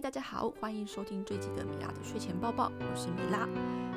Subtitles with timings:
[0.00, 3.48] 大家好，欢迎收听这集的米拉的睡前抱抱，我是米拉。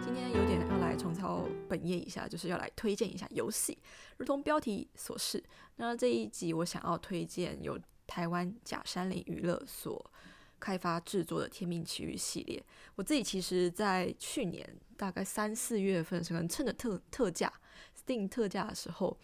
[0.04, 3.78] 今天有点要来重操本业一下，就是要来推荐一下游戏，
[4.18, 5.44] 如同标题所示。
[5.76, 10.12] 那这一集我想要推荐由台湾假山林娱乐所
[10.60, 12.66] 开发制作的《天命奇遇》系列。
[12.96, 17.54] 我自己其实，在去年大概三四月份，可能趁着特特价、
[17.96, 19.16] Steam 特价的时候，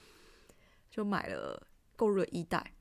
[0.92, 1.66] 就买了
[1.96, 2.74] 购入了一代。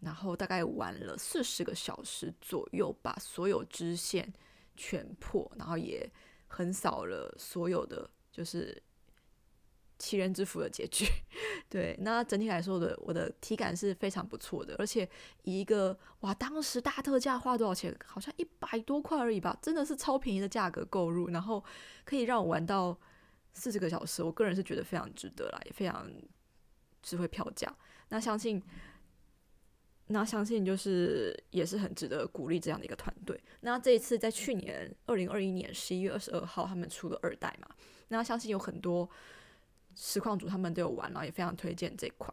[0.00, 4.32] 然后大概玩了四十个小时左右，把所有支线
[4.76, 6.08] 全破，然后也
[6.46, 8.80] 横扫了所有的就是
[9.98, 11.04] 七人之福的结局。
[11.68, 15.06] 对，那整体来说的我的体感是非常不错的，而且
[15.42, 17.92] 以一个哇，当时大特价花多少钱？
[18.06, 21.64] 好像一百多块而已吧，真的是超便宜的价格购入，然后
[22.04, 22.96] 可以让我玩到
[23.52, 26.08] 四十个小时，我个人是觉得非常值得啦，也非常
[27.02, 27.76] 值回票价。
[28.10, 28.62] 那相信。
[30.10, 33.38] 那相信就是也是很值得鼓励这样的一个团队。
[33.60, 37.68] 那这一次在去年二零二一年十一月二十二号，他们出了二代嘛。
[38.08, 39.06] 那相信有很多
[39.94, 42.32] 实况组他们都有玩，然后也非常推荐这款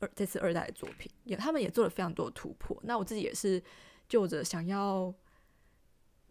[0.00, 2.76] 二这次二代的作品，也他们也做了非常多的突破。
[2.82, 3.62] 那我自己也是
[4.08, 5.14] 就着想要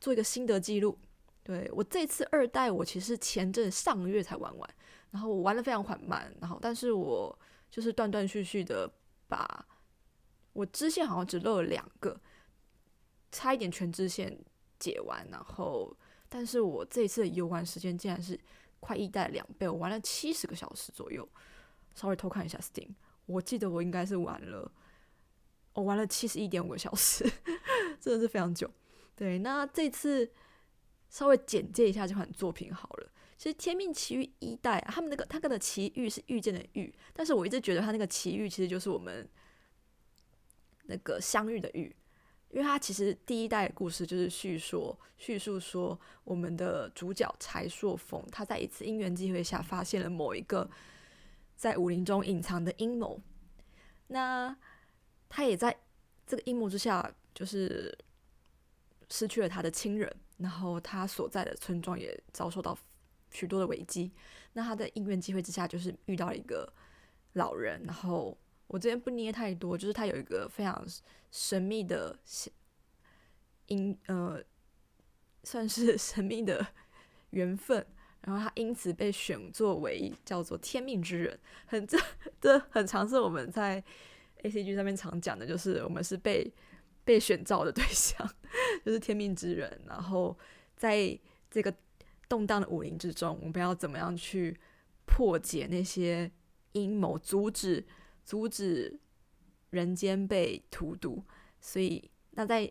[0.02, 1.00] 做一个心得记录。
[1.42, 4.70] 对我这次二代，我其实前阵上个月才玩完，
[5.12, 7.40] 然后我玩的非常缓慢，然后但是我
[7.72, 8.92] 就是断断续续的
[9.30, 9.66] 把。
[10.56, 12.18] 我支线好像只漏了两个，
[13.30, 14.40] 差一点全支线
[14.80, 15.94] 解完，然后，
[16.30, 18.40] 但是我这一次游玩时间竟然是
[18.80, 21.28] 快一代两倍，我玩了七十个小时左右。
[21.94, 22.96] 稍微偷看一下 Steam，
[23.26, 24.72] 我记得我应该是玩了，
[25.74, 27.30] 我玩了七十一点五个小时，
[28.00, 28.72] 真的是非常久。
[29.14, 30.32] 对，那这次
[31.10, 33.12] 稍微简介一下这款作品好了。
[33.38, 39.30] 其实《天命奇遇》一代，他们那个他跟的奇遇是遇见的遇，但是我一直觉得他那个奇遇其实就是我们。
[40.88, 41.96] 那个相遇的遇，
[42.50, 50.70] 因为他其实第一代故事就是叙说叙述说我们的主角柴硕峰，他在一次因缘机会下发现了某一个
[51.56, 53.20] 在武林中隐藏的阴谋，
[54.08, 54.56] 那
[55.28, 55.76] 他也在
[56.28, 57.98] 这个阴谋之下，就是
[59.10, 62.78] 失去了他的亲人，然后他所在的村庄也遭受到
[63.32, 64.12] 许多的危机，
[64.54, 66.72] 那他的因缘机会之下，就是遇到一个
[67.34, 68.38] 老人，然后。
[68.68, 70.86] 我这边不捏太多，就是他有一个非常
[71.32, 72.18] 神秘的
[73.68, 74.44] 因呃，
[75.44, 76.66] 算是 神秘的
[77.30, 77.86] 缘分，
[78.22, 81.98] 然后他因此被选作为叫做天命之人，很 这
[82.42, 83.84] 这很常是我们在
[84.44, 86.52] A C G 上面常讲的，就是我们是被
[87.04, 88.28] 被选召的对象，
[88.86, 89.82] 就是天命之人。
[89.86, 90.38] 然后
[90.76, 91.18] 在
[91.52, 91.74] 这个
[92.28, 94.60] 动荡的武林之中，我们要怎么样去
[95.06, 96.32] 破解那些
[96.72, 97.86] 阴谋，阻止？
[98.26, 99.00] 阻止
[99.70, 101.24] 人间被荼毒，
[101.62, 102.70] 所以那在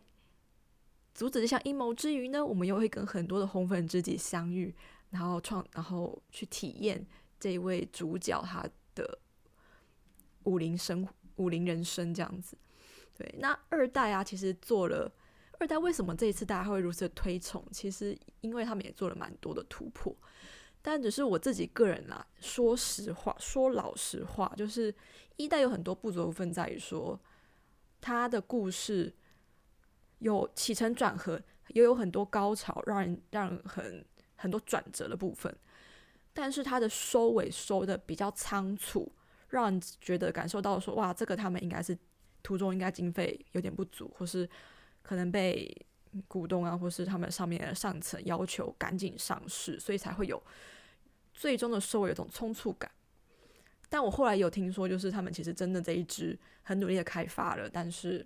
[1.14, 4.74] 阻止这项阴谋之余呢，我们又会跟很多的红粉知己相遇，
[5.10, 7.06] 然后创，然后去体验
[7.38, 9.18] 这一位主角他的
[10.42, 11.06] 武林生
[11.36, 12.58] 武林人生这样子。
[13.16, 15.10] 对，那二代啊，其实做了
[15.60, 17.64] 二代，为什么这一次大家会如此的推崇？
[17.70, 20.12] 其实因为他们也做了蛮多的突破。
[20.86, 24.94] 但只是我自己个人啦，说实话，说老实话，就是
[25.36, 27.18] 一代有很多不足部分在于说，
[28.02, 29.10] 他的故事
[30.18, 34.04] 有起承转合，也有很多高潮，让人让人很
[34.36, 35.56] 很多转折的部分，
[36.34, 39.10] 但是他的收尾收的比较仓促，
[39.48, 41.96] 让人觉得感受到说，哇，这个他们应该是
[42.42, 44.46] 途中应该经费有点不足，或是
[45.00, 45.74] 可能被
[46.28, 50.42] 股东啊，或是他们上面的上层要求赶紧上市，所以才会有。
[51.36, 52.88] 最终的收尾有种匆促感，
[53.88, 58.24] 但我后来有听说，就是他们其实真的这一支很努力的开发了，但是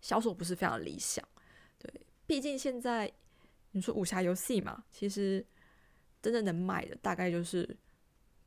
[0.00, 1.22] 销售不是非常理想。
[1.78, 1.92] 对，
[2.26, 3.12] 毕竟现在
[3.72, 5.44] 你说武侠游戏嘛，其实
[6.22, 7.76] 真正能卖的大概就是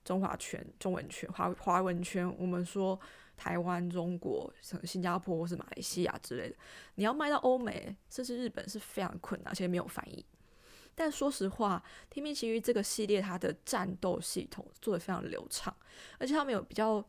[0.03, 2.27] 中华圈、中文圈、华华文圈。
[2.39, 2.99] 我们说
[3.35, 6.55] 台湾、中国、新加坡或是马来西亚之类的，
[6.95, 10.25] 你要卖到欧美甚至日本是非常困难，而且没有翻译。
[10.95, 11.83] 但说实话，
[12.13, 15.75] 《天命奇遇》这个系列它的战斗系统做的非常流畅，
[16.19, 17.03] 而且他们有比较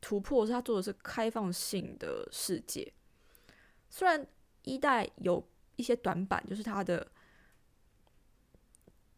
[0.00, 2.92] 突破，是他做的是开放性的世界。
[3.88, 4.26] 虽然
[4.62, 5.42] 一代有
[5.76, 7.10] 一些短板，就是它的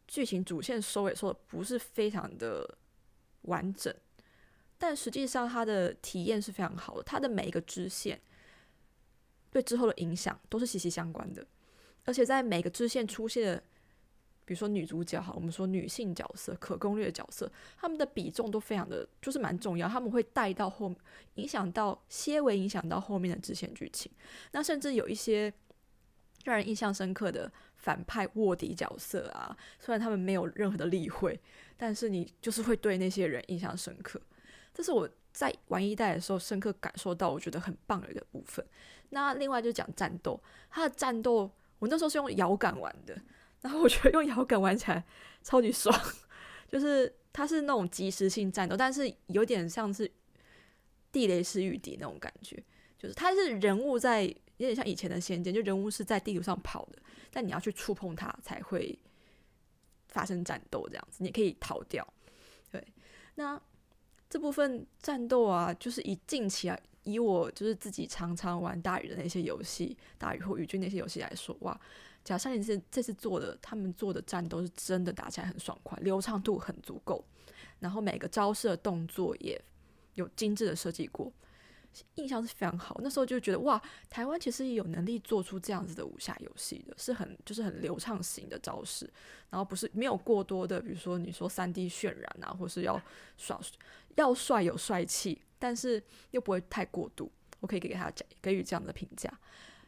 [0.07, 2.77] 剧情主线收尾收的不是非常的
[3.41, 3.93] 完整，
[4.85, 8.19] 但实际上它的体验是非常好的，它的每一个支线
[9.49, 11.47] 对之后的影响都是息息相关的。
[12.03, 13.63] 而且在每个支线出现的
[14.43, 20.93] 比如说女主角哈，我们说女性角色可攻略角色，他们的比重都非常的就是蛮重要，他们会带到后，
[21.35, 24.11] 影响到些微影响到后面的支线剧情。
[24.51, 25.53] 那甚至有一些
[26.43, 31.39] 让人印象深刻的反派卧底角色啊，虽然他们没有任何的例会，
[31.77, 34.21] 但是你就是会对那些人印象深刻。
[34.73, 38.65] 这是我在玩一代的时候深刻感受到，我觉得很棒的一个部分。
[39.09, 43.19] 那另外就讲战斗，它的战斗我那时候是用摇杆玩的。
[43.61, 45.01] 然后我觉得用摇杆玩起来
[45.41, 45.97] 超级爽，
[46.67, 50.11] 就是它是那种即时性战斗，但是有点像是
[51.13, 52.61] 地雷式御敌那种感觉，
[52.99, 54.23] 就是它是人物在
[54.57, 56.99] 有点像以前的仙剑，就人物是在地图上跑的，
[57.31, 58.99] 但你要去触碰它才会
[60.09, 62.05] 发生战斗这样子，你可以逃掉。
[62.69, 62.85] 对，
[63.35, 63.57] 那
[64.33, 71.79] 这部分战斗啊，就是以近期啊，以我就是自己常常玩大宇的那些游戏，大宇或宇军那些游戏来说，哇。
[72.23, 77.23] 假设你是这次做的，他们做的战斗是真的打起来很爽快，流畅度很足够，
[77.79, 79.61] 然后每个招式的动作也
[80.15, 81.31] 有精致的设计过，
[82.15, 82.99] 印象是非常好。
[83.03, 89.07] 那时候就觉得哇，台湾其实也有能力做出这样子的武侠游戏的，是很就是很流畅型的招式，
[89.51, 92.99] 然后不是没有过多的，比如说你说三 D 渲染啊，或是要
[93.37, 93.59] 耍
[94.15, 99.31] 要帅有帅气，但是又不会太过度，我可以给给他讲给予这样的评价。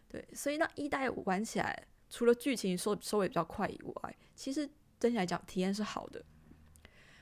[0.07, 1.87] 对，所以那一代玩起来。
[2.07, 4.69] 除了剧情收收尾比较快以外，其实
[4.99, 6.23] 整体来讲体验是好的。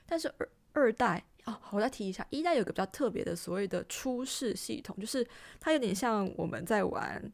[0.06, 5.26] 但是二二代哦，我再提一下，一代有个比较特别的所谓的出世系统，就是
[5.60, 7.32] 它有点像我们在玩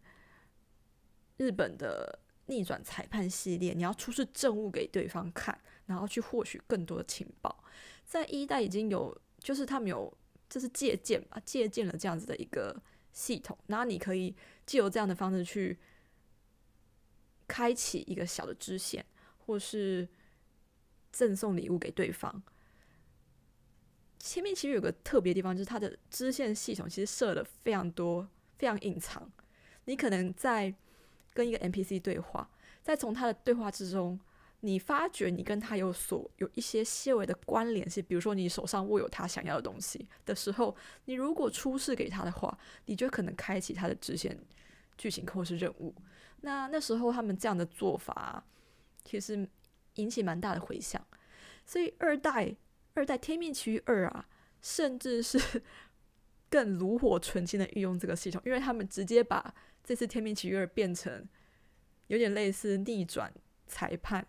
[1.37, 7.63] 日本的逆转裁判系列，你要出示证物给对方看，然后去获取更多的情报。
[8.05, 10.15] 在一代已经有，就是他们有，
[10.49, 12.81] 这是借鉴吧，借鉴了这样子的一个
[13.11, 15.77] 系统，然后你可以借由这样的方式去。
[17.51, 19.03] 开启一个小的支线，
[19.39, 20.07] 或是
[21.11, 22.43] 赠送礼物给对方。
[24.19, 29.31] 前面其实有个特别地方，就是它的支线系统其实设了非常多、非常隐藏。
[29.85, 30.71] 你可能在
[31.33, 32.47] 跟一个 NPC 对话，
[32.83, 34.19] 在从他的对话之中，
[34.61, 40.75] 你发觉你跟他有所有一些细微的关联性，比如说你手上握有他想要的东西的时候，
[41.05, 44.37] 你如果出示给他的话，你就可能开启他的支线
[44.97, 45.95] 剧情或是任务。
[46.41, 48.43] 那那时候他们这样的做法，
[49.05, 49.47] 其实
[49.95, 51.05] 引起蛮大的回响，
[51.65, 52.55] 所以二代
[52.93, 54.27] 二代《天命奇遇二》啊，
[54.61, 55.61] 甚至是
[56.49, 59.53] 更炉火纯青的运用这个系统，因为他们直接把
[59.83, 61.25] 这次《天命奇遇二》变成
[62.07, 63.31] 有点类似逆转
[63.67, 64.25] 裁判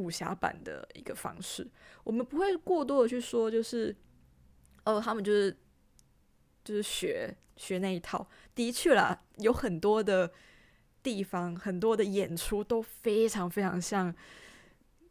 [0.00, 1.68] 武侠版的一个方式。
[2.02, 3.94] 我们不会过多的去说，就是
[4.84, 5.56] 哦，他们就是
[6.64, 10.32] 就是学学那一套，的确啦，有很多的。
[11.02, 14.12] 地方很多的演出都非常非常像《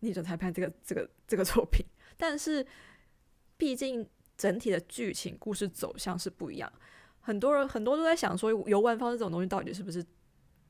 [0.01, 1.83] 逆转裁判》这个这个这个作品，
[2.15, 2.63] 但是
[3.57, 4.07] 毕竟
[4.37, 6.71] 整体的剧情故事走向是不一样。
[7.21, 10.05] 很多人很多都在想说，游玩方这种东西到底是不是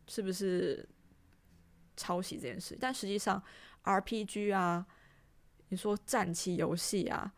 [0.08, 0.88] 是不是
[1.98, 2.78] 抄袭这件事？
[2.80, 3.44] 但实际上
[3.90, 4.86] ，RPG 啊，
[5.70, 7.34] 你说战棋游戏啊，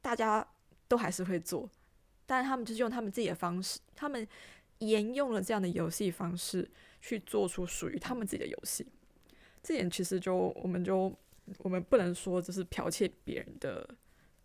[0.00, 0.46] 大家
[0.88, 1.70] 都还是会做，
[2.26, 4.26] 但是他们就是用他们自己的方式，他们。
[4.80, 6.70] 沿用了这样的游戏方式
[7.00, 8.86] 去做出属于他们自己的游戏，
[9.60, 11.12] 这点其实就我们就
[11.58, 13.84] 我们不能说这是剽窃别人的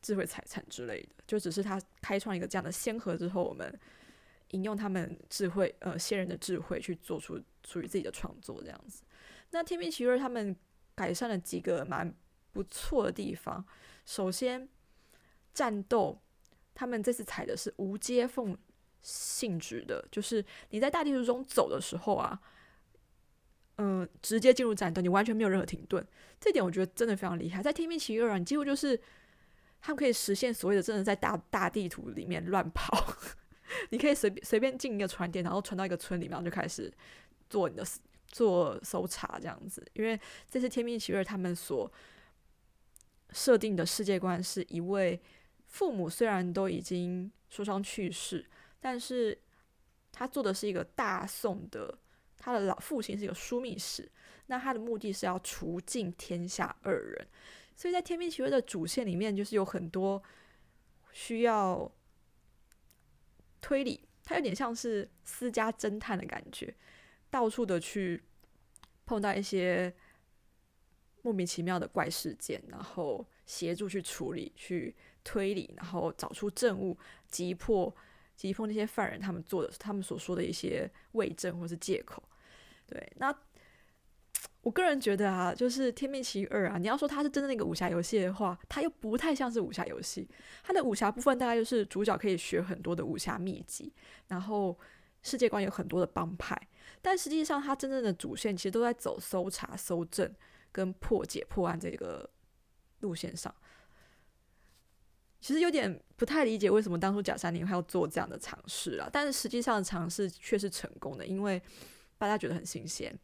[0.01, 3.79] 智慧财产之类的，就只是他开创一个这样的先河之后，我们
[4.53, 9.03] 引用他们智慧呃先人的智慧去做出属于自己的创作这样子。
[9.51, 10.55] 那天命奇瑞他们
[10.95, 12.13] 改善了几个蛮
[12.51, 13.65] 不错的地方，
[14.05, 14.67] 首先
[15.53, 16.21] 战斗，
[16.73, 18.57] 他们这次采的是无接缝。
[19.05, 22.39] 性质的，就是你在大地图中走的时候啊，
[23.75, 26.07] 嗯，直接进入战斗，你完全没有任何停顿，
[26.39, 27.62] 这点我觉得真的非常厉害。
[27.62, 28.97] 在《天命奇遇二》，你几乎就是
[29.81, 33.13] 他们可以实现所谓的真的在大大地图里面乱跑，
[33.91, 36.89] 你可以随随便进一个船点，然后传到一个村里面，然后就开始
[37.50, 37.85] 做你的
[38.33, 39.81] 做搜查这样子。
[39.93, 41.89] 因为这次《天命奇遇二》他们所
[43.31, 45.21] 设定的世界观是一位
[45.67, 48.45] 父母虽然都已经受伤去世。
[48.85, 49.39] 但是
[50.11, 51.97] 他做的是一个大宋的，
[52.37, 54.11] 他的老父亲是一个枢密使，
[54.47, 57.25] 那他的目的是要除尽天下恶人，
[57.77, 60.21] 所以在《天命奇遇》的主线里面，就是有很多
[61.13, 61.89] 需要
[63.61, 66.75] 推理，它有点像是私家侦探的感觉，
[67.33, 68.21] 到处的去
[69.07, 69.91] 碰到一些
[71.23, 76.95] 莫名其妙的怪事件，然后协助去处理、去推理，然后找出证物，
[77.27, 77.91] 击破。
[78.35, 82.21] 击破那些犯人，他们做的，他们所说的一些伪证或是借口。
[82.87, 83.33] 对，那
[84.61, 90.27] 我个人觉得啊，就是《天命奇二》啊，你要说它是真的那个武侠游戏的话，它又不太像是武侠游戏。
[90.63, 93.93] 它的武侠部分大概就是主角可以学很多的武侠秘籍，
[94.27, 94.77] 然后
[95.24, 96.56] 世界观有很多的帮派，
[97.01, 100.32] 但实际上它真正的主线其实都在走搜查、搜证
[100.72, 102.30] 跟破解、破案这个
[103.00, 103.53] 路线上。
[105.42, 111.60] 其实有点不太理解为什么当初假山林还要做这样的尝试啊，但是实际上尝试却是成功的，因为
[112.18, 113.18] 大家觉得很新鲜，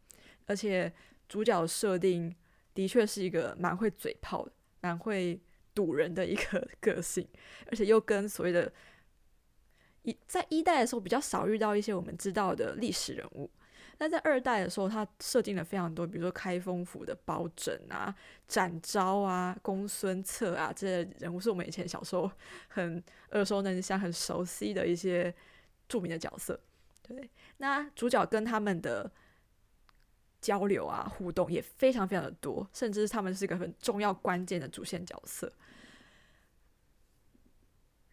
[0.46, 0.92] 而且。
[1.30, 2.36] 主角设定
[2.74, 4.50] 的确是一个蛮会嘴炮、
[4.82, 5.40] 蛮会
[5.76, 7.24] 堵人的一个 个性，
[7.68, 8.74] 而且又跟所谓的
[10.28, 13.50] 在一代的时候比较少遇到一些我们知道的历史人物，
[13.98, 18.14] 那在二代的时候，他设定了非常多，比如说开封府的包拯啊、
[18.48, 22.30] 展昭啊、公孙策啊这些人物，是我们以前小时候
[22.68, 25.34] 很耳熟能详、很熟悉的一些
[25.88, 26.60] 著名的角色。
[27.02, 29.12] 对，那主角跟他们的。
[30.42, 35.52] 交流啊，互动也非常非常的多，甚至他们是一个很重要关键的主线角色。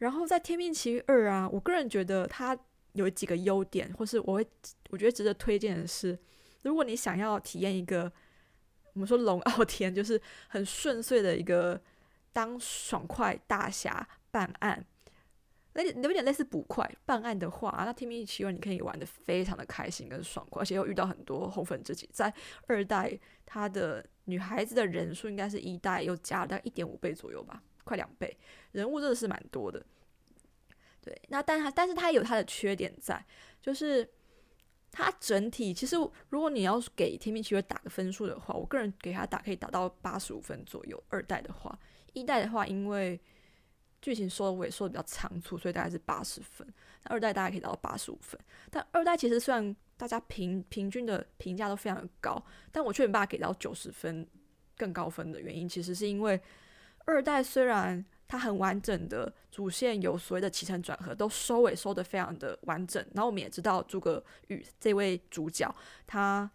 [0.06, 2.56] 然后在《天命奇遇二》啊，我个人觉得它
[2.92, 4.46] 有几个优点，或是我会
[4.88, 6.16] 我觉得值得推荐的是，
[6.62, 8.04] 如果你想要体验一个
[8.92, 11.82] 我们说龙傲天，就是很顺遂的一个
[12.32, 14.86] 当爽快大侠办案。
[15.72, 22.08] 那有点类似捕快办案的话，那《天命奇缘》你可以玩的非常的开心跟爽快，而且又遇到很多红粉知己。
[22.12, 22.32] 在
[22.68, 28.38] 二代，它的女孩子的人数应该是一代又加了大概一点五倍左右吧，快两倍，
[28.70, 29.84] 人物真的是蛮多的。
[31.06, 33.24] 对，那但它但是它有它的缺点在，
[33.62, 34.06] 就是
[34.90, 35.94] 它整体其实
[36.28, 41.00] 如果你要给《天命奇缘》打个分数的话，我个人给它打可以打到八十五分左右。
[41.08, 41.78] 二代的话，
[42.12, 43.20] 一代的话因为。
[44.02, 46.64] 剧情说的我也说的比较仓促，所以大概是八十分。
[47.02, 48.38] 那二代大概可以达到八十五分。
[48.70, 54.24] 但二代其实虽然大家平平均的评价都非常的高，但我却没办法给到九十分
[54.76, 56.40] 更高分的原因，其实是因为
[57.06, 63.04] 二代虽然它很完整的主线有所谓的起承转合，都收尾收的非常的完整。
[63.14, 65.74] 然后我们也知道诸葛宇这位主角，
[66.06, 66.50] 他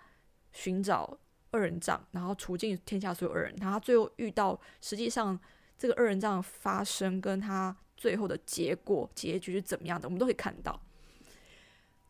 [0.51, 1.17] 寻找
[1.51, 5.39] 二人帐，然后除尽天下所有二人，然后他最后遇到实际上。
[5.77, 10.79] 这个二人帐发生跟他最后的结果结局是怎么样的，我们都可以看到。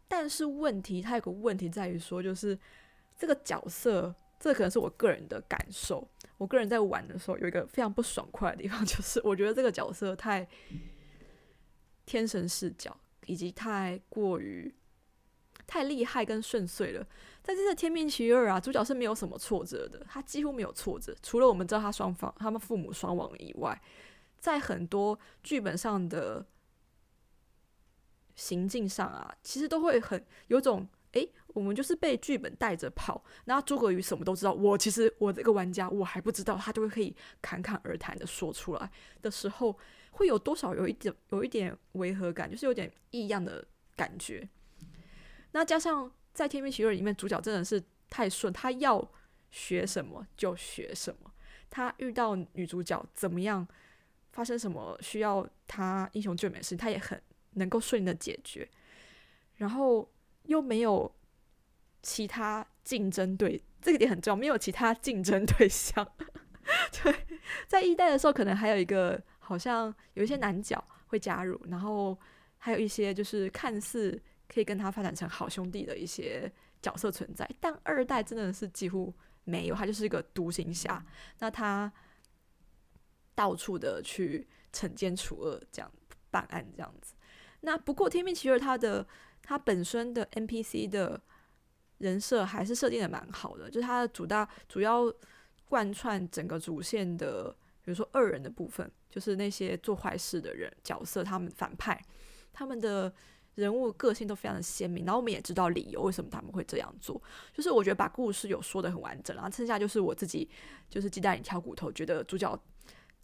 [0.10, 2.60] 但是问题，它有个问题在于说，就是
[3.18, 6.06] 这个角色，这可能是我个人的感受。
[6.42, 10.48] 我个人在玩的时候有一个非常不爽快的地方， 就是我觉得这个角色太
[12.08, 14.74] 天神视角，以及太过于。
[15.68, 17.02] 太厉害跟顺遂了，
[17.42, 23.82] 在这次《天命奇二》啊，主角是没有什么挫折的，他几乎没有挫折，除了我们知道他双方他们父母双亡以外，
[24.38, 26.46] 在很多剧本上的
[28.36, 33.24] 行径上啊，其实都会很有种，诶，我们就是被剧本带着跑。
[33.46, 38.92] 那诸葛宇什么都知道，我其实我这个玩家我还不知道，他就会可以侃侃而谈的说出来
[39.22, 39.78] 的时候，
[40.12, 43.66] 会有多少有一点有一点违和感，就是有点异样的
[43.96, 44.48] 感觉。
[45.52, 49.12] 那加上在《天命奇遇》里面，主角真的是太顺，他要
[49.52, 51.32] 学什么就学什么。
[51.70, 53.68] 他遇到女主角怎么样，
[54.32, 58.70] 发生什么需要他英雄救美事，他也很能够顺利的解决。
[59.56, 60.10] 然后
[60.44, 61.14] 又没有
[62.02, 66.08] 其他竞争对，这个点很重要，没有其他竞争对象。
[67.04, 67.16] 对，
[67.68, 72.18] 在一代的时候，可能还有一个好像有一些男角会加入，然后
[72.58, 74.22] 还有一些就是看似。
[74.54, 79.16] 可以跟他发展成好兄弟的一些角色存在，但二代真的是几乎
[79.46, 81.02] 没有，他就是一个独行侠。
[81.40, 81.90] 那他
[83.34, 85.90] 到处的去惩奸除恶，这样
[86.30, 87.14] 办案这样子。
[87.62, 89.08] 那不过《天命奇遇》他的
[89.42, 91.22] 他本身的 NPC 的
[92.02, 95.14] 人设还是设定的蛮好的，就是他的主大主要
[95.70, 102.04] 贯穿整个主线的，比如说二人的部分，就是那些做坏事的人角色，他们反派
[102.52, 103.14] 他们的。
[103.56, 107.22] 人物个性都非常的鲜明，然后我们也知道理由为什么他们会这样做，
[107.54, 110.50] 就是我觉得把故事有说的很完整，然后剩下就是我自己
[110.90, 112.58] 就是鸡蛋里挑骨头，觉得主角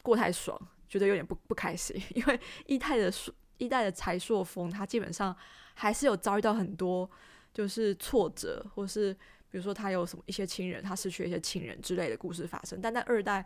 [0.04, 3.12] 过太爽，觉得有点不不开心，因为一代的
[3.58, 5.34] 一代的柴朔风，他基本上
[5.74, 7.10] 还是有遭遇到很多
[7.58, 9.12] 就是挫折，或是
[9.50, 13.44] 比如说他有什么一些亲人，他失去一些亲人之类的故事发生，但在二代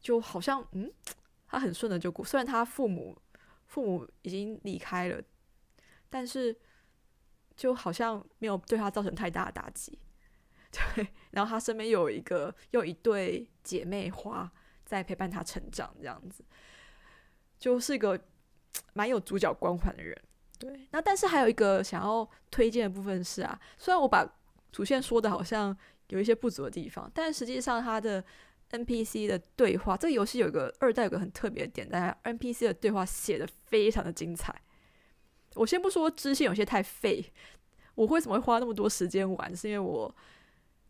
[0.00, 0.90] 就好像嗯，
[1.46, 3.14] 他很顺的就过，虽然他父母
[3.66, 5.22] 父母已经离开了。
[6.08, 6.56] 但是，
[7.54, 9.98] 就好像没有对他造成太大的打击，
[10.72, 11.06] 对。
[11.32, 14.50] 然后他身边有一个又一对姐妹花
[14.86, 16.42] 在陪伴他成长，这样子，
[17.58, 18.18] 就是一个
[18.94, 20.18] 蛮有主角光环的人。
[20.60, 20.86] 对。
[20.92, 24.24] 那但是还有一个想要推荐的部分是啊，虽然我把
[24.70, 25.76] 主线说的好像
[26.10, 27.10] 有一些不足的地方。
[27.12, 28.22] 但实际上，它的
[28.70, 34.54] NPC 的对话，这个游戏有个二代有个很特别的点，大家 NPC 的对话写的非常的精彩。
[35.54, 37.24] 我先不说支线有些太废，
[37.96, 39.56] 我为什么会花那么多时间玩？
[39.56, 40.14] 是因为我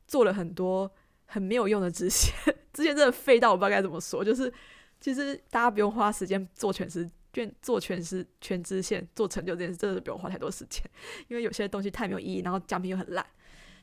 [0.06, 0.90] 做了很多
[1.24, 2.34] 很没有用的支线，
[2.74, 4.22] 支线真的废到我不知道该怎么说。
[4.22, 4.52] 就是
[5.00, 7.08] 其实大家不用花时间做全职。
[7.32, 10.82] 卷做全是全支线做成就这件事，真的不用花太多时间，
[11.28, 13.24] 因为有些东西太没有意义，然后奖品又很烂。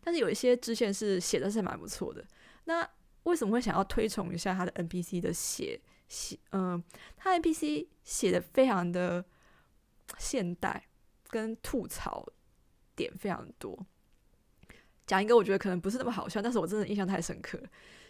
[0.03, 2.23] 但是有一些支线是写的是蛮不错的。
[2.65, 2.87] 那
[3.23, 6.37] 为什么会想要推崇一下他的 NPC 的写写？
[6.51, 6.83] 嗯，
[7.15, 9.23] 他 NPC 写的非常的
[10.17, 10.87] 现代，
[11.29, 12.25] 跟吐槽
[12.95, 13.77] 点非常多。
[15.05, 17.57] 讲一个我觉得可能不是那么好笑，但是我真的印象太深刻，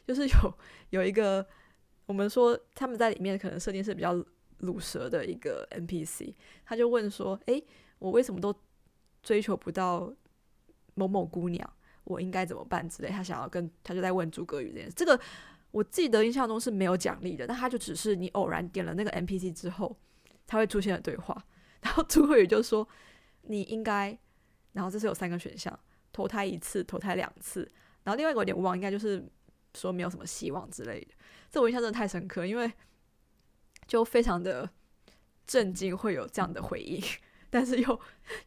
[0.05, 0.57] 就是有
[0.89, 1.47] 有一个
[2.07, 4.25] 我们说他们在里面可能设定是比较。
[4.61, 6.33] 卤蛇的一个 NPC，
[6.65, 7.63] 他就问说：“诶，
[7.99, 8.53] 我为什么都
[9.21, 10.11] 追求不到
[10.95, 11.73] 某某姑娘？
[12.03, 14.93] 我应该怎么办？”之类，他想要跟他就在问诸葛宇这件事。
[14.95, 15.19] 这个
[15.69, 19.95] 我记得印象中是没有奖励的，但他就只是你偶然点了那个 NPC 之后，
[20.47, 21.45] 他会出现的对话。
[21.81, 22.87] 然后诸葛宇就说
[23.43, 24.17] ：“你应该……
[24.73, 25.79] 然后这是有三个选项：
[26.11, 27.69] 投胎一次、投胎两次。
[28.03, 29.23] 然后另外一个有点忘，应该就是
[29.75, 31.13] 说没有什么希望之类的。
[31.51, 32.71] 这我印象真的太深刻，因为。”
[33.87, 34.69] 就非常的
[35.45, 37.01] 震惊，会有这样的回应，
[37.49, 37.99] 但是又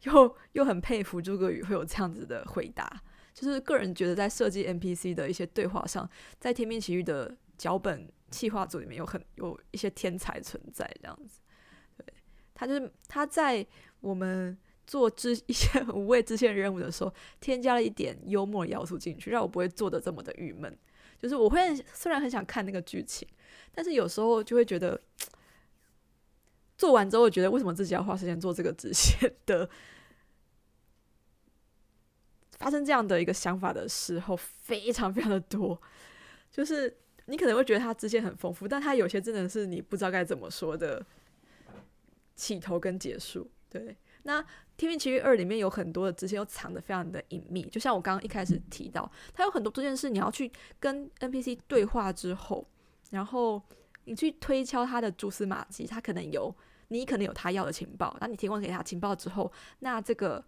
[0.03, 3.01] 又又很佩服诸葛宇会有这样子的回答。
[3.33, 6.07] 就是个人觉得，在设计 NPC 的一些对话上，
[6.37, 11.39] 在《天命奇遇》的脚本企划组里面有很有一些天才存在，这样子。
[11.97, 12.05] 对
[12.53, 13.65] 他就是他在
[14.01, 14.55] 我们
[14.85, 20.77] 做支一些无谓支线任务的时候，添加了一点幽默要素进去，让我不会做的这么的郁闷。
[21.21, 23.27] 就是我会虽然很想看那个剧情。
[23.73, 24.99] 但是有时候就会觉得，
[26.77, 29.69] 做完之后觉得为什么自己要花时间做这个支线的？
[32.59, 35.81] 发生这样的一个想法的时候，非常非常的多。
[36.51, 36.95] 就是
[37.27, 41.03] 你可能会觉得它支线很丰富，但它有些真的是你不知道该怎么说的
[42.35, 43.49] 起头跟结束。
[43.69, 44.41] 对，那
[44.77, 52.67] 《天命奇遇二》里面有很多的支线又藏的非常的隐秘，就像我刚刚一开始提到，它有很多这件事你要去跟 NPC 对话之后。
[53.11, 53.61] 然后
[54.05, 56.55] 你去推敲他的蛛丝马迹，他可能有
[56.87, 60.41] 你可能有他要的情报，那你提供给他情报之后，那这个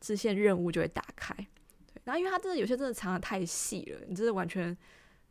[0.00, 1.32] 支线任务就会打开。
[1.36, 4.76] 对，然后因为他真的有些真的藏的太细了，你真的完全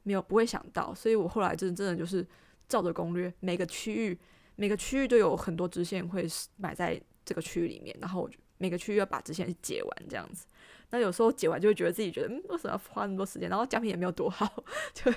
[0.03, 2.25] 没有不会想到，所以我后来真的真的就是
[2.69, 4.17] 照着攻略，每个区域
[4.55, 6.25] 每个区域都有很多支线会
[6.57, 10.45] 埋在这个区域里面，然后每个区域要把支线解完这样子。
[10.91, 13.49] 那有时候解完就会觉得自己觉得，嗯，为什么要花那么多时间？
[13.49, 14.63] 然后奖品也没有多好，
[15.03, 15.13] 对。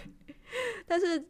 [0.87, 1.23] 但是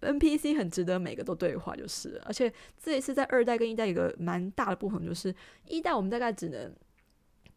[0.00, 5.34] NPC 很值得每个都对话，就是，而且这一次在二代跟一代有个蛮大的不同，就是
[5.66, 6.72] 一代我们大概只能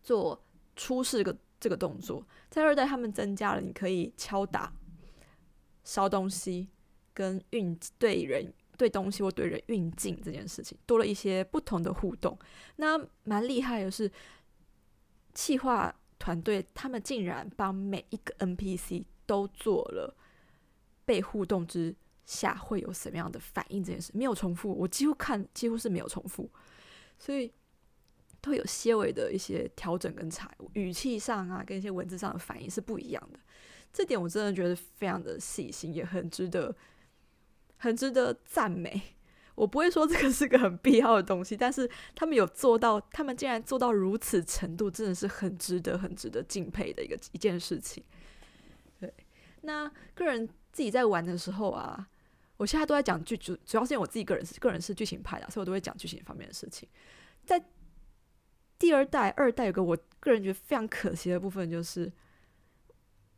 [0.01, 0.43] 做
[0.75, 4.73] 出示个这个动作，在二代他们增加了你可以敲打、
[5.83, 6.69] 烧东西
[7.13, 12.35] 跟运对人对东西或对人运镜这件事情，多了一些不同的互动。
[12.77, 14.11] 那蛮厉害的是，
[15.35, 20.17] 企划团队他们竟然帮每一个 NPC 都做了。
[21.03, 21.93] 被互动之
[22.25, 23.83] 下会有什么样的反应？
[23.83, 26.49] 这件事没有重复，我几乎看几乎是没有重复，
[27.19, 27.51] 所以
[28.39, 33.39] 都有些微的一些调整跟差，语气上啊，跟一些文字上的反应是不一样的。
[33.91, 36.73] 这点我真的觉得非常的细心，也很值得，
[37.81, 39.01] 很值得赞美。
[39.55, 48.01] 我不会说这个是个很必要的东西，但是他们有做到，他们竟然做到如此程度，真的是很值得、很值得敬佩的一个一件事情。
[48.99, 49.13] 对，
[49.61, 50.49] 那个人。
[50.73, 52.07] 自己在玩的时候啊，
[52.55, 56.87] 我现在都在讲剧主，主要是我自己个人是个人是剧情派的，所以我都会讲剧情方面的事情。
[57.45, 57.61] 在
[58.79, 62.09] 第二代、二代有个我个人觉得非常可惜的部分，就是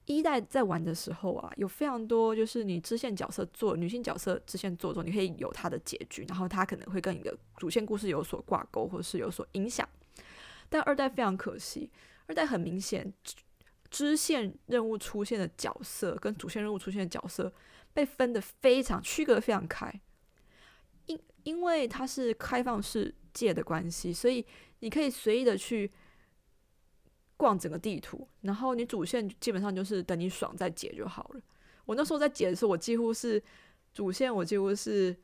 [0.06, 9.88] 一代在玩的时候啊，有非常多就是你支线角色做女性角色支线做做，你可以有它的结局，然后它可能会跟你的主线故事有所挂钩，或者是有所影响。
[10.70, 11.90] 但二代非常可惜，
[12.28, 13.14] 二代很明显。
[13.90, 17.54] 支线任务出现的角色跟主线任务出现的角色
[17.94, 20.02] 被分的非常区隔非常开，
[21.06, 24.44] 因因为它是开放世界的关系，所以
[24.80, 25.92] 你可以随意的去
[27.38, 31.42] 逛整个地图，然后你主线基本上就是等你爽再解就好了。
[31.86, 33.42] 我那时候在解的时候，我几乎是
[33.94, 35.16] 主线，我几乎是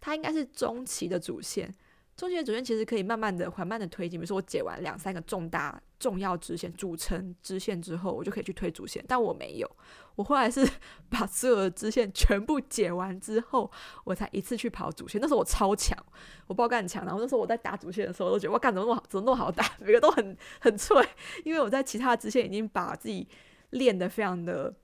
[0.00, 1.74] 它应该是中期的主线，
[2.16, 4.18] 中间的主线其实可以慢慢的、缓慢的推进。
[4.18, 9.04] 比如说，我解完两三个重大、重要支线、组成支线之后，我就可以去推主线。
[9.06, 9.70] 但我没有，
[10.14, 10.66] 我后来是
[11.10, 13.70] 把所有的支线全部解完之后，
[14.04, 15.20] 我才一次去跑主线。
[15.20, 15.94] 那时候我超强，
[16.46, 17.04] 我爆干强。
[17.04, 21.06] 然后那时候我在打主线的时候，我都觉得我干怎么那么好，怎么那么好打，每个都很很脆。
[21.44, 23.28] 因为我在其他的支线已经把自己
[23.70, 24.74] 练得非常的，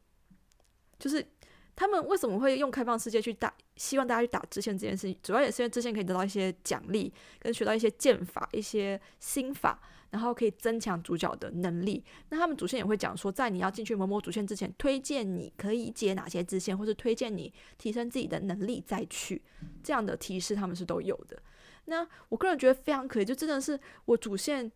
[0.98, 1.26] 就是。
[1.74, 3.52] 他们为什么会用开放世界去打？
[3.82, 9.76] 希望大家去打支线这件事情，主要也是因为支线可以得到一些奖励，跟学到一些剑法、一些心法，
[10.10, 12.04] 然后可以增强主角的能力。
[12.28, 19.42] 那他们主线也会讲说，在你要进去某某主线之前，推荐你可以解哪些支线，或是推荐你提升自己的能力再去。
[19.82, 21.42] 这样的提示他们是都有的。
[21.86, 24.70] 那我个人觉得非常可以，就真的是我主线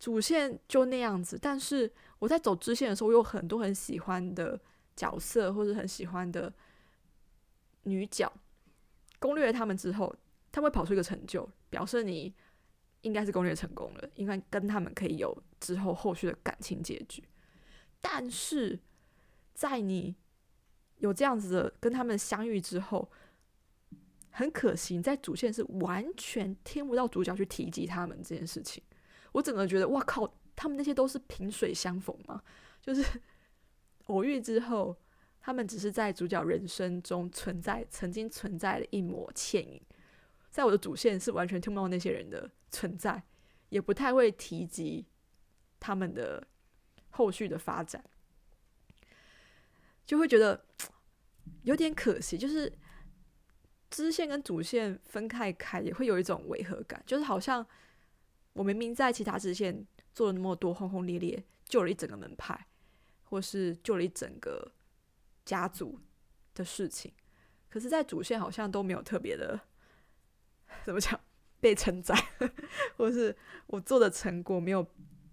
[0.00, 4.60] 主线就那样子，但是我在走支线的时候，我有很多很喜欢的。
[4.96, 6.52] 角色或者很喜欢的
[7.82, 8.32] 女角，
[9.18, 10.14] 攻略他们之后，
[10.52, 12.34] 他们会跑出一个成就，表示你
[13.02, 17.22] 应该是攻略成功了，应该跟他们可以有之后后续的感情结局。
[18.00, 18.78] 但是
[19.54, 20.14] 在你
[20.96, 23.10] 有这样子的跟他们相遇之后，
[24.30, 28.82] 很可惜，在主线是完全听不到主角去提及他们这件事情。
[29.32, 32.42] 我整个觉得，哇靠，他们那些都是萍水相逢吗？
[32.80, 33.04] 就是。
[34.06, 34.96] 偶遇之后，
[35.40, 39.80] 他们只是在主角人生中存在，曾经存在的一抹倩影。
[40.50, 43.22] 在我的主线是完全听不到那些人的存在，
[43.68, 45.06] 也不太会提及
[45.78, 46.46] 他们的
[47.10, 48.04] 后续的发展，
[50.04, 50.64] 就会觉得
[51.62, 52.36] 有点可惜。
[52.36, 52.72] 就是
[53.90, 57.66] 支线跟主线分开开，也会有一种违和感，就是好像
[58.52, 62.66] 我明明在其他支线做了那么多轰轰烈烈，救了一整个门派。
[63.22, 64.72] 或是救了一整个
[65.50, 65.98] 家族
[66.54, 67.12] 的事情，
[67.68, 69.58] 可是，在主线好像都没有特别的
[70.86, 71.18] 怎么讲
[71.58, 72.14] 被承载，
[72.96, 73.36] 或者是
[73.66, 74.86] 我做的成果没有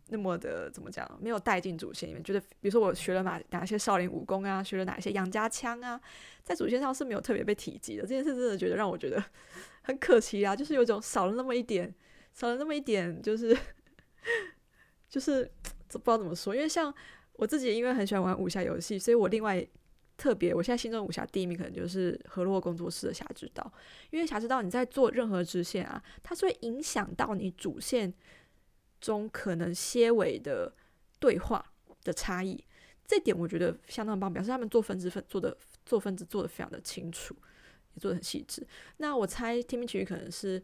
[0.08, 2.24] 那么的怎么讲，没有带进主线里面。
[2.24, 6.02] 觉得，比如说我学了哪哪些少林武功啊，学了哪些杨家枪啊，
[6.44, 8.02] 在主线上是没有特别被提及的。
[8.02, 9.24] 这件事真的觉得让我觉得
[9.84, 11.94] 很可惜啊，就是有种少了那么一点，
[12.34, 13.56] 少了那么一点，就是
[15.08, 15.44] 就是
[15.92, 16.92] 不知道怎么说，因为像。
[17.40, 19.64] 我自己因为很喜欢玩武侠游戏，所以我另外
[20.18, 23.72] 特别，我现在心中武侠第一名可能就是河洛工作室的《侠之道》，
[24.10, 28.12] 因为《侠之道》你在做任何支线啊，它是会影响到你主线
[29.00, 30.74] 中可能些微的
[31.20, 31.64] 对话
[32.04, 32.62] 的差异，
[33.06, 37.36] 这点我觉得相当棒，表示他们做分支分做的做分支做的非常的清楚，
[37.94, 38.66] 也做的很细致。
[38.98, 40.62] 那我猜天命奇遇可能是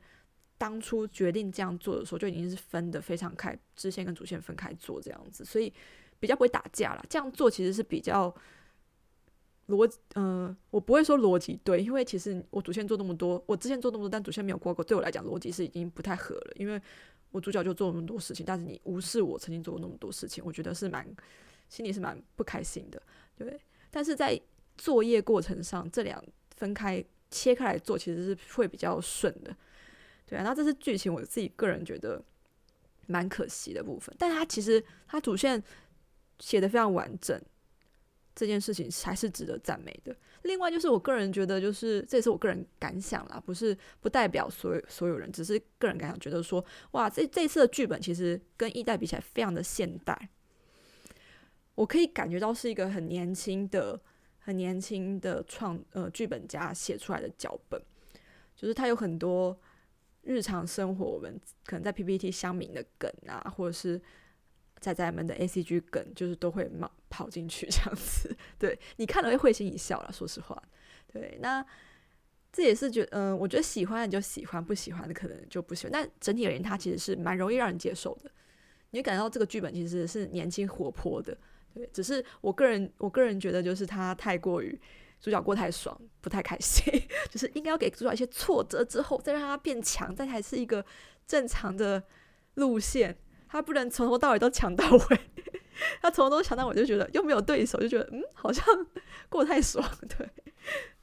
[0.57, 5.71] 当初决定这样做的时候就已经是分的非常开，支线跟主线分开做这样子，所以。
[6.19, 8.33] 比较不会打架了，这样做其实是比较
[9.73, 16.81] 逻，嗯，我不会说逻辑对，因为其实我主线做那么多，我之前做那么多，但主线没有过过，对我来讲逻辑是已经不太合了，因为
[17.31, 21.05] 我主角就做那么多事情，但是你无视我曾经做过那么多事情，我觉得是蛮
[21.69, 23.01] 心里是蛮不开心的，
[23.35, 23.59] 对。
[23.89, 24.39] 但是在
[24.77, 26.23] 作业过程上，这两
[26.55, 29.55] 分开切开来做，其实是会比较顺的，
[30.25, 30.43] 对啊。
[30.43, 32.23] 那这是剧情，我自己个人觉得
[33.07, 35.63] 蛮可惜的部分，但是它其实它主线。
[36.39, 37.39] 写的非常完整，
[38.35, 40.15] 这件事情还是值得赞美的。
[40.43, 50.29] 另外，就是我个人觉得，就是这也是我个人感想啦，不是不代表所有所有人，只是个人感想，觉得说，哇，这这次的剧本其实跟一代比起来非常的现代，
[51.75, 53.99] 我可以感觉到是一个很年轻的、
[54.39, 57.81] 很年轻的创呃剧本家写出来的脚本，
[58.55, 59.57] 就是他有很多
[60.23, 64.01] 日常生活我们可能在 PPT 相明的梗啊，或者是。
[64.83, 70.11] 仔仔们的 A C G 梗就是都会冒跑进去这样子，对你看了会会心一笑了。
[70.11, 70.61] 说实话，
[71.11, 71.65] 对，那
[72.51, 75.91] 这也是觉嗯，我觉得喜欢的就喜欢，不喜欢的可能就不喜欢。
[75.91, 78.29] 但整体而言，它其实是蛮容易让人接受的。
[78.91, 81.35] 你会感到这个剧本其实是年轻活泼的，
[81.73, 81.89] 对。
[81.91, 84.79] 只是我个人，我个人觉得就是它太过于
[85.19, 86.93] 主角过太爽，不太开心。
[87.31, 90.85] 就是应该要给主角一些挫折之后，再让他变强，再才是一个
[91.25, 92.03] 正常的
[92.55, 93.17] 路线。
[93.53, 95.19] 他不能从头到尾都抢到尾，
[96.01, 98.65] 他从头都抢到尾就觉得又没有对手，就觉得嗯，好像
[99.29, 100.27] 过太爽，对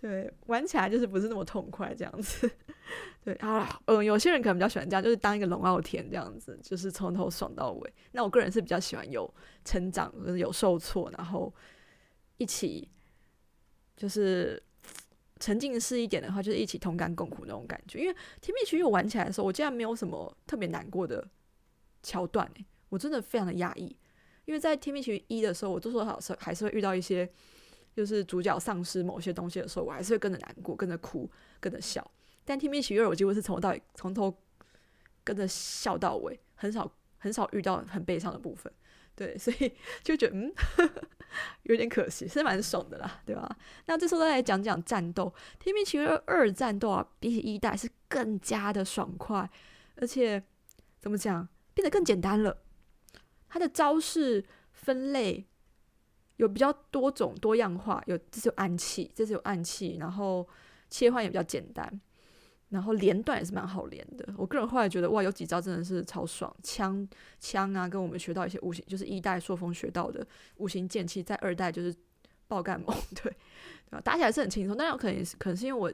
[0.00, 2.50] 对，玩起来就是不是那么痛快这样子，
[3.22, 7.94] 对啊，嗯，有些人可能比较喜欢这样，就是当一个龙傲天这样子，就是从头爽到尾。
[8.10, 9.32] 那我个人是比较喜欢有
[9.64, 11.54] 成长，有受挫，然后
[12.38, 12.88] 一起
[13.96, 14.60] 就是
[15.38, 18.00] 沉浸式一点的话，就是一起同甘共苦那种感觉。
[18.00, 21.24] 因为《甜蜜曲》我玩起来的时候，我竟然没有什么特别难过的。
[22.02, 23.96] 桥段诶，我真的非常的压抑，
[24.44, 27.28] 因为在《天命奇缘一》的时候，我多多少少还是会遇到一些，
[27.94, 32.08] 就是主角丧失某些东西的时候，我还是会跟着难过、跟着哭、跟着笑。
[32.44, 34.36] 但《天命奇遇二》我几乎是从头到从头
[35.22, 38.72] 跟着笑到尾，很少很少遇到很悲伤的部分。
[39.14, 40.50] 对， 所以就觉得嗯，
[41.64, 43.56] 有点可惜，是蛮爽的啦，对吧？
[43.86, 45.26] 那这时候再来讲讲战斗，
[45.58, 49.48] 《天命奇遇二》战斗啊，比起一代是更加的爽快，
[49.96, 50.42] 而且
[50.98, 51.46] 怎么讲，
[51.80, 52.62] 变得更简单了。
[53.48, 55.46] 它的招式分类
[56.36, 60.46] 有比较多种多样化，有这是有暗器，这是有暗器，然后
[60.90, 62.00] 切换也比较简单。
[62.68, 67.08] 然后连段也是蛮好连的，我个人后来觉得哇，有几招真的是超爽，枪
[67.40, 70.24] 枪啊，跟我们学到一些五行，就是一代朔风学到的
[70.58, 71.92] 五行剑气，在二代就是
[72.46, 73.32] 爆干猛， 对对
[73.90, 74.00] 吧？
[74.02, 75.92] 打起来是很轻松，但有可能是可能是因为我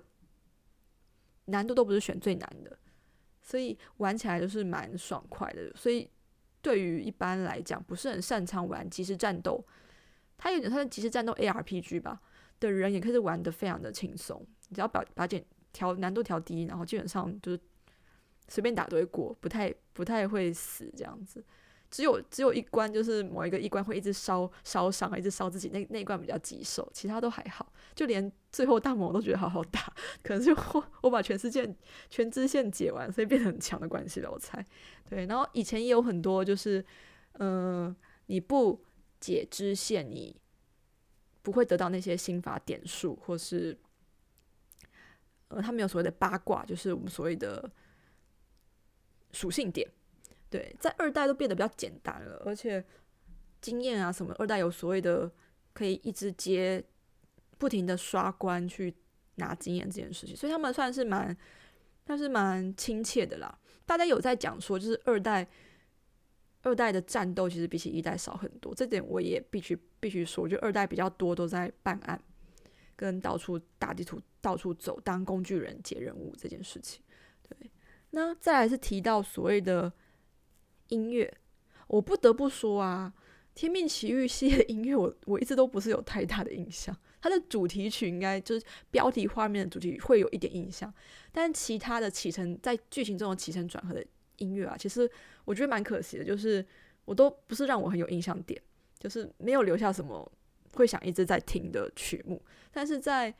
[1.46, 2.76] 难度都不是选最难的，
[3.46, 5.72] 所以玩起来就是蛮爽快的。
[5.74, 6.10] 所以
[6.60, 9.64] 对于一般来讲不是很擅长玩即时战斗，
[10.36, 12.20] 他有点他的即时战斗 ARPG 吧
[12.60, 15.42] 的人，也可以玩的非常的轻松，只要把把简。
[15.72, 17.60] 调难度调低，然后基本上就是
[18.48, 21.44] 随便打都会过，不太不太会死这样子。
[21.90, 27.72] 只有只有一关，就是某一个一关会一直烧烧伤，一直烧自己，那那一关比较棘手，其他都还好。
[27.94, 29.80] 就连最后大魔王都觉得好好打，
[30.22, 31.74] 可能是我我把全世界
[32.10, 34.64] 全支线解完，所以变得很强的关系吧，我猜。
[35.08, 36.84] 对，然后以前也有很多就是，
[37.34, 37.94] 嗯，
[38.26, 38.82] 你不
[39.20, 40.36] 解支线，你
[41.42, 43.78] 不会得到那些心法点数，或是。
[45.48, 47.70] 呃，他们有所谓的八卦，就是我们所谓的
[49.30, 49.88] 属性点。
[50.48, 52.84] 对，在二代都变得比较简单了，而且
[53.60, 55.30] 经验啊什么，二代有所谓的
[55.72, 56.82] 可以一直接
[57.58, 58.94] 不停的刷关去
[59.36, 61.36] 拿经验这件事情，所以他们算是蛮，
[62.06, 63.58] 算是蛮亲切的啦。
[63.84, 65.46] 大家有在讲说，就是二代
[66.62, 72.20] 二代的战斗其实比起一代少很多，这点我也必须必须说，就二代比较多都在办案。
[72.98, 77.02] 跟到处打地图、到处走当工具人解任务这件事情，
[77.46, 77.70] 对。
[78.08, 79.92] 那再来是提到所谓的
[80.88, 81.32] 音乐，
[81.86, 83.12] 我不得不说啊，
[83.54, 86.96] 《天命奇遇》系列的音乐，我我一直都不是有太大的印象。
[87.20, 90.92] 它的主题曲应该就是标题画面的主题会有一点印象，
[91.32, 94.04] 但其他的起承在剧情中的起承转合的
[94.36, 95.10] 音乐啊，其实
[95.44, 96.64] 我觉得蛮可惜的，就是
[97.04, 98.60] 我都不是让我很有印象点，
[98.98, 100.30] 就是没有留下什么。
[100.72, 102.38] 会想一直在听的曲目，
[102.70, 103.34] 但是在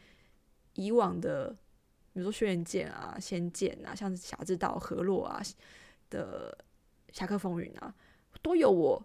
[0.72, 1.54] 以往的，
[2.14, 5.42] 比如说《轩辕剑》啊、《仙剑》啊，像《侠之道》、《河洛》啊
[6.08, 6.56] 的
[7.12, 7.94] 《侠客风云》啊，
[8.42, 9.04] 都有我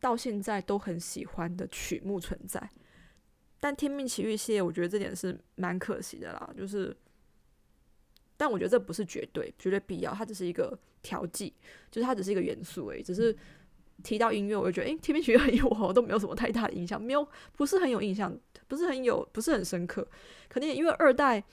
[0.00, 2.70] 到现在都很喜欢的曲目存在。
[3.60, 6.52] 但《天命奇遇》系列，我觉得这点是蛮可惜的啦。
[6.56, 6.96] 就是，
[8.36, 11.54] 但我觉得这不是绝对、绝对必要，它只是一个调剂，
[11.90, 13.36] 就是它只是一个元素而已，只是。
[14.02, 20.04] 提到音乐，我就觉得，诶，天命奇遇很有我都没有什么太大的印象，没有，不是很有印象，不是很有，不是很深刻。
[20.48, 21.44] 可能也因为二代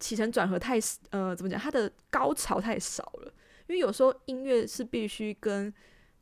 [0.00, 0.76] 起承转合太，
[1.10, 3.32] 呃，怎么讲，它的高潮太少了。
[3.68, 5.72] 因为有时候音乐是必须跟，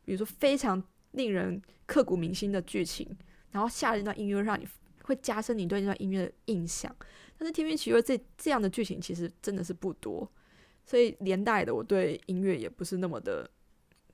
[0.05, 3.09] 比如说非常令人刻骨铭心的剧情，
[3.51, 4.67] 然后下一段音乐，让你
[5.03, 6.95] 会加深你对那段音乐的印象。
[7.37, 10.31] 但是天命奇遇这这样的剧情其实真的是不多，
[10.85, 13.51] 所以连带的我对音乐也不是那么的。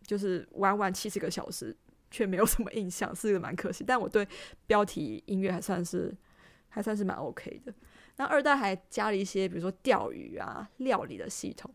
[0.07, 1.77] 就是玩完七十个小时，
[2.11, 3.85] 却没有什么印象，是个蛮可惜。
[3.87, 4.27] 但我对
[4.67, 6.13] 标题音乐还算是
[6.69, 7.73] 还算是蛮 OK 的。
[8.17, 11.73] 那二代还加了一些，比如说钓鱼啊、料理的系统。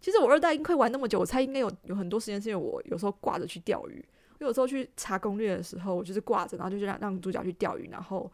[0.00, 4.04] 其实我二代已经可以玩那么久，我猜应该有有很多时间是因为我有时候挂着去钓鱼。
[4.38, 8.32] 我有时候去查攻略的时候，我就是挂着，然后就是让让主角去钓鱼，然后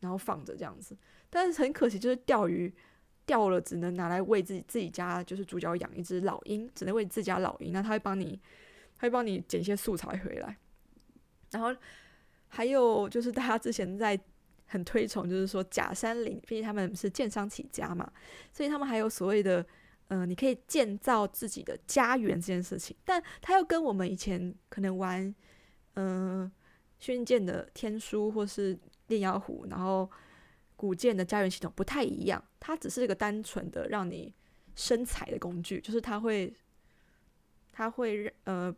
[0.00, 0.96] 然后放着这样子。
[1.30, 2.72] 但是很可惜，就是钓鱼。
[3.24, 7.72] 钓了，只能拿来为自己自己家，就是主角养一只老鹰，只能为自家老鹰。
[7.72, 8.40] 那他会帮你，
[8.96, 10.56] 他会帮你捡一些素材回来。
[11.50, 11.74] 然后
[12.46, 14.16] 还有就是大家之前在
[14.66, 18.08] 很推崇，就是说假山林，毕竟他们是建商起家嘛，
[18.52, 19.66] 所以他们还有所谓的，
[20.08, 22.96] 嗯，你可以建造自己的家园这件事情。
[23.04, 25.34] 但它又跟我们以前可能玩，
[25.94, 26.50] 嗯，
[26.98, 30.10] 轩辕剑的天书或是炼妖壶，然后。
[30.78, 34.30] 古剑的家园系统不太一样，它只是一个单纯的让你
[34.74, 36.54] 生财的工具，就是它会，
[37.72, 38.70] 它会呃，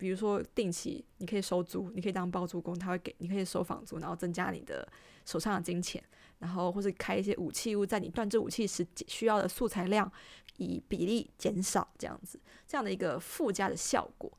[0.00, 4.88] 比如说定期你可以收租，你可以当包租公，他会给你可以收房租，然后增加你的
[5.24, 6.02] 手上的金钱，
[6.38, 10.10] 然后或者开一些武器屋，在你断制武器时需要的素材量
[10.56, 14.32] 以比例减少，这样子这样的一个附加的效果，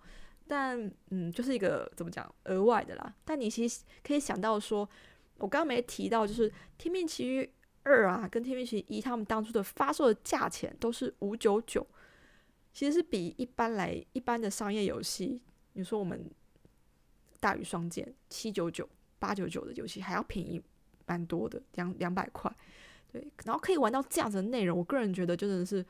[0.47, 4.89] 但嗯，就是一个怎么讲额外的啦，但你其实可以想到说。
[5.37, 6.47] 我刚刚没提到，就是
[6.77, 11.83] 《天命奇遇二》啊，跟《天命奇遇一》他们当初的发售的价钱都是五九九，
[12.71, 15.41] 其实是比一般来一般的商业游戏，
[15.73, 16.19] 你说我们
[17.39, 18.87] 《大鱼双剑》七九九、
[19.19, 20.61] 八九九的游戏还要便宜
[21.05, 22.53] 蛮多的，两两百块。
[23.11, 25.85] 对，然后可以玩到这样子的内容，我个人觉得真的是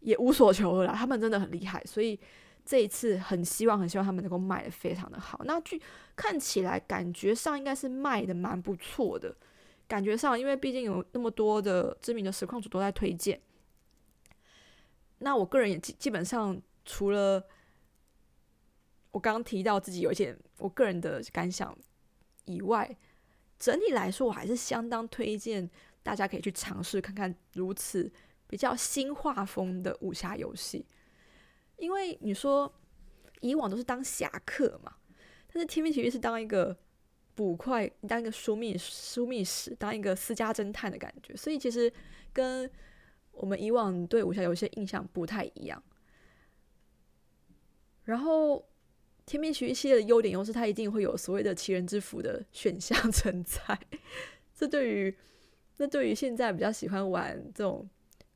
[0.00, 0.94] 也无所求了啦。
[0.94, 2.18] 他们真的很厉害，所以
[2.64, 5.40] 这一次很希望很希望他们能够卖的非常的好。
[5.44, 5.80] 那据
[6.14, 9.34] 看起来感觉上应该是卖的蛮不错的，
[9.88, 13.40] 感觉上因为毕竟有那么多的知名的实况主都在推荐。
[15.18, 17.44] 那我个人也基基本上除了
[19.14, 21.76] 我刚刚提到自己有一些我个人的感想
[22.46, 22.96] 以外。
[23.56, 25.70] 整体来说，我还是相当推荐
[26.02, 28.12] 大家可以去尝试看看如此
[28.48, 30.84] 比较新画风的武侠游戏。
[31.76, 32.70] 因为你说
[33.40, 34.96] 以往都是当侠客嘛，
[35.46, 36.76] 但是《天命奇遇》是当一个
[37.36, 41.90] 捕快，当一个枢密枢密使，当一个私家侦探的感觉，所以其实
[42.32, 42.68] 跟
[43.30, 45.82] 我们以往对武侠游戏印象不太一样。
[48.02, 48.66] 然后。
[49.26, 53.78] 天命奇遇系列的优点又是它一定会有所谓的奇人之福的选项 存在，
[54.54, 55.16] 这对于
[55.78, 57.88] 那对于现在比较喜欢玩这种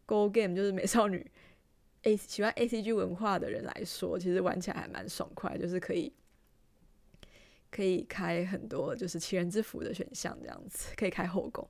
[0.07, 1.31] Go Game 就是美少女
[2.05, 6.11] A 喜欢 A C G 文化的人来说，其实玩起来还蛮爽快，就是可以
[7.71, 11.69] 可以开很多就是奇人之福的选项这样子，可以开后宫，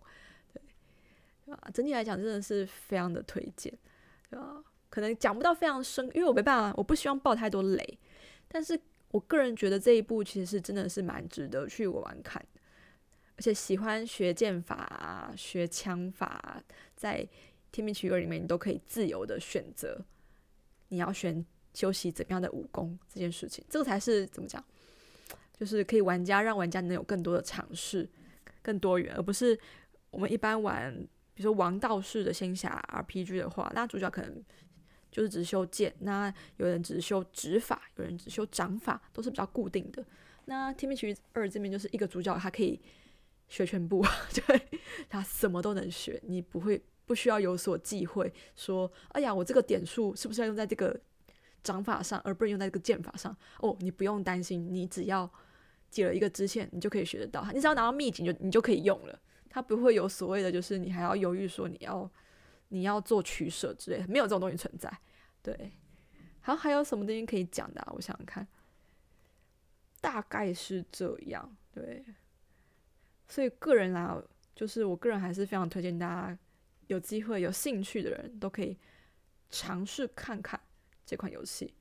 [0.52, 3.76] 对啊，整体来讲真的是非常的推荐，
[4.30, 4.62] 对吧？
[4.88, 7.98] 可能讲不到非常深，因为我没办法，我不希望爆太多雷，
[8.46, 8.80] 但是。
[9.10, 12.60] 我个人觉得这一部其实是真的是蛮值得去玩看的，
[13.36, 16.62] 而且喜欢学剑法、学枪法，
[16.94, 17.22] 在
[17.72, 20.04] 《天命奇遇》里面，你都可以自由的选择
[20.88, 24.62] 你要选修习怎么样的武功这件事情，这个才是怎么讲，
[25.58, 28.06] 就是可以玩家让玩家能有更多的尝试，
[28.60, 29.58] 更多元，而不是
[30.10, 30.94] 我们一般玩，
[31.32, 34.44] 比如说王道式的仙侠 RPG 的话，那主角可能。
[35.10, 40.04] 就是只修剑，那有人只修指法，有人只修掌法，都是比较固定的。
[40.44, 42.80] 那《天命奇遇二》这边就是一个主角，他可以
[43.48, 44.68] 学全部， 对
[45.08, 50.98] 他什么都能学，你不会不需要有所忌讳，说哎呀，我这个点数是不是要用在这个
[51.62, 53.36] 掌法上，而不是用在这个剑法上？
[53.60, 55.30] 哦，你不用担心，你只要
[55.90, 57.46] 解了一个支线，你就可以学得到。
[57.52, 59.18] 你只要拿到秘籍，就你就可以用了。
[59.50, 62.10] 他不会有所谓的，就是你还要犹豫说你要。
[62.68, 64.92] 你要做取舍之类，没有这种东西存在。
[65.42, 65.72] 对，
[66.40, 67.86] 好，还有什么东西可以讲的？
[67.94, 68.46] 我想想看，
[70.00, 71.56] 大概是这样。
[71.72, 72.04] 对，
[73.28, 74.20] 所以个人来，
[74.54, 76.38] 就是我个人还是非常推荐大家
[76.88, 78.76] 有机会、有兴趣的人都可以
[79.48, 80.60] 尝试看看
[81.06, 81.72] 这款游戏，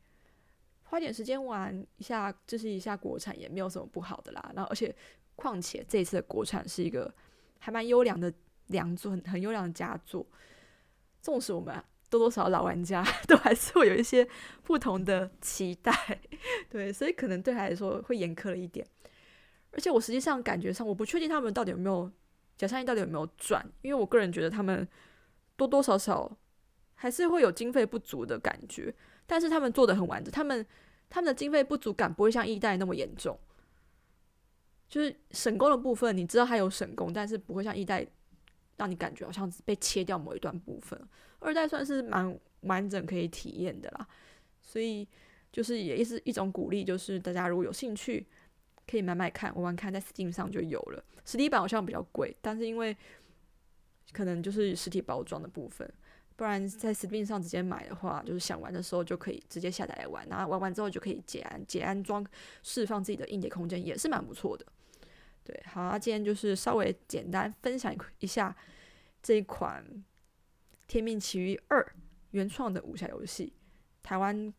[0.84, 4.52] 花点时间玩一下，支持一下国产也没有什么不好的啦。
[4.56, 4.95] 然后，而且
[5.36, 7.13] 况且这次的国产是一个
[7.60, 8.32] 还蛮优良的
[8.67, 10.26] 良作，很很优良的佳作。
[11.28, 11.76] 纵使我们
[12.10, 14.26] 多多少少老玩家 都还是会有一些
[14.63, 15.92] 不同的期待，
[16.72, 18.88] 对，所以可能对他来说会严苛了一点。
[19.72, 22.10] 而且我实际上感觉上，我不确定他们到底有没有
[22.56, 24.88] 假善意到底有没有赚，因为我个人觉得他们
[25.58, 26.32] 多多少少
[26.96, 28.96] 还是会有经费不足的感觉。
[29.26, 30.66] 但是他们做的很完整，他们
[31.10, 33.38] 他们的经费不足感不会像一代那么严重，
[34.88, 38.08] 就是省工的部分，你知道他有省工，但是不会像一代。
[38.78, 41.00] 让你感觉好像被切掉某一段部分，
[41.40, 44.08] 二代算是蛮完整可以体验的啦，
[44.62, 45.08] 所以
[45.52, 48.26] 就是也是一种鼓励，就是大家如果有兴趣
[48.88, 51.04] 可以买买看，玩玩看，在 Steam 上就有了。
[51.26, 52.96] 实体版好像比较贵，但是因为
[54.13, 55.92] 可能就是实体包装的部分，
[56.36, 62.26] 不然在 Steam 上直接买的话，就是想玩的时候就可以直接下载来玩，然后玩完之后就可以解安解安装，
[62.63, 64.66] 释放自己的硬碟空间，也是蛮不错的。
[65.48, 68.54] 对，好，那今天就是稍微简单分享一下
[69.24, 69.82] 这一款
[70.88, 71.82] 《天命奇遇二》
[72.32, 73.54] 原创的武侠游戏，
[74.04, 74.54] 台湾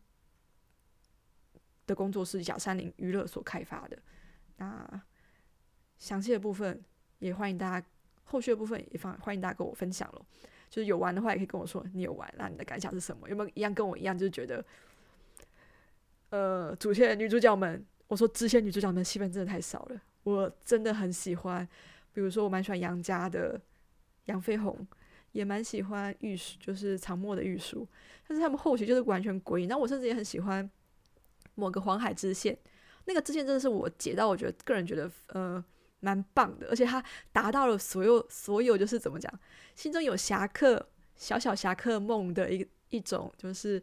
[1.85, 3.95] 的工作室假山林娱乐所开发的。
[4.57, 5.03] 那
[5.99, 6.83] 详细的部分
[7.19, 7.87] 也欢迎大家，
[8.23, 10.25] 后续的部分也放欢迎大家跟我分享咯。
[10.71, 13.29] 就是有玩的话，也可以跟我说你有玩，那你的感想是什么？
[13.29, 14.65] 有没有一样跟我一样，就是觉得，
[16.31, 20.01] 呃，主线女主角们，我说支线女主角们戏份真的太少了。
[20.23, 21.67] 我真的很喜欢，
[22.13, 23.59] 比如说我蛮喜欢杨家的
[24.25, 24.87] 杨飞鸿，
[25.31, 27.87] 也蛮喜欢玉树，就是长墨的玉树，
[28.27, 29.65] 但是他们后期就是完全诡异。
[29.65, 30.69] 那我甚至也很喜欢
[31.55, 32.57] 某个黄海支线，
[33.05, 35.63] 那个支线真的是我解到，我觉得个人觉得呃
[36.01, 39.31] 蛮棒的，而且他达到了所有所有就是怎么讲，
[39.75, 43.81] 心中有侠客小小侠客梦的一一种就是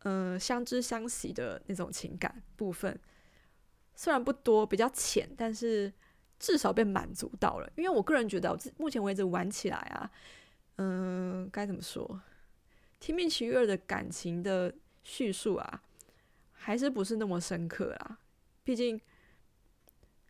[0.00, 2.98] 呃相知相惜的那种情感部分。
[3.94, 5.92] 虽然不多，比较浅，但是
[6.38, 7.72] 至少被满足到了。
[7.76, 10.10] 因为我个人觉得，目前为止玩起来啊，
[10.76, 12.04] 嗯，该怎么说，
[12.98, 15.82] 《天命奇遇二》的感情的叙述啊，
[16.52, 18.18] 还是不是那么深刻啦。
[18.62, 19.00] 毕竟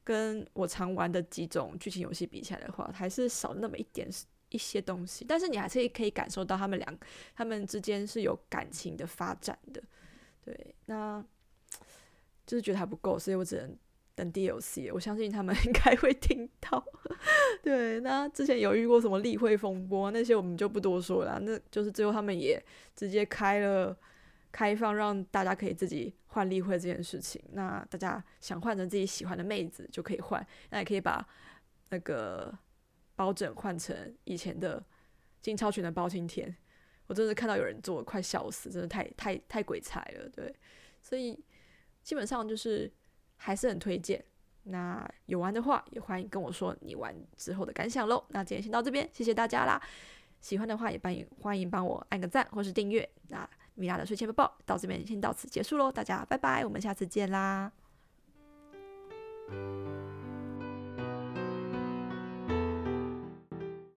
[0.03, 4.09] 跟我常玩的几种剧情游戏比起来的话，还是少那么一点
[4.51, 6.99] 一些东西，但是你还是可以感受到他们两
[7.35, 9.83] 他们之间是有感情的发展的。
[10.45, 11.25] 对，那
[12.47, 13.77] 就是觉得还不够，所以我只能
[14.15, 14.91] 等 DLC。
[14.93, 16.85] 我相信他们 应该会听到。
[17.63, 21.39] 对，那之前有遇过什么例会风波那些，我们就不多说了。
[21.41, 22.63] 那就是最后他们也
[22.95, 23.97] 直接开了
[24.53, 27.43] 开放，让大家可以自己换例会这件事情。
[27.53, 31.27] 那大家想换成自己喜欢的妹子就可以换，那也可以把
[31.91, 32.57] 那个
[33.17, 34.85] 包拯换成以前的
[35.41, 36.55] 金超群的包青天。
[37.07, 40.55] 我真的看到有人做，快笑死，真的太太太鬼才了，对，
[41.03, 41.39] 所以
[42.05, 42.89] 基本上就是
[43.35, 44.25] 还是很推荐。
[44.67, 48.25] 那有玩的话，也欢迎跟我说你玩之后的感想喽。
[48.29, 49.83] 那今天先到这边，谢谢大家啦。
[50.41, 53.09] 喜欢的话也欢迎、欢迎帮我按个赞或是订阅。
[53.29, 55.91] 那米拉的睡前播报到这边，先到此结束喽。
[55.91, 57.73] 大家拜拜，我们下次见啦。